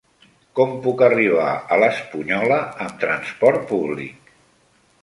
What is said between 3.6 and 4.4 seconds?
públic?